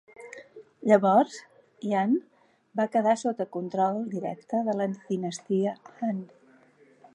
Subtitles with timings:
[0.91, 1.35] Llavors,
[1.89, 2.15] Yan
[2.81, 6.27] va quedar sota control directe de la dinastia Han.